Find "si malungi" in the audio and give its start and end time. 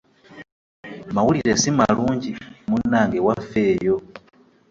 1.61-2.31